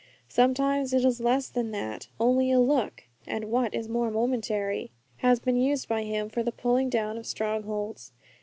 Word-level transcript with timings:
Sometimes 0.29 0.93
it 0.93 1.05
is 1.05 1.19
less 1.21 1.47
than 1.47 1.69
that; 1.69 2.07
only 2.19 2.51
a 2.51 2.59
look 2.59 3.03
(and 3.27 3.51
what 3.51 3.75
is 3.75 3.87
more 3.87 4.09
momentary?) 4.09 4.89
has 5.17 5.39
been 5.39 5.57
used 5.61 5.87
by 5.87 6.01
Him 6.01 6.27
for 6.27 6.41
the 6.41 6.51
pulling 6.51 6.89
down 6.89 7.19
of 7.19 7.27
strongholds. 7.27 8.11